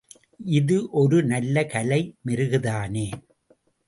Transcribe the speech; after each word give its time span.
இது 0.51 0.89
ஒரு 0.91 1.17
நல்ல 1.23 1.63
கலை 1.65 1.99
மெருகுதானே? 2.25 3.05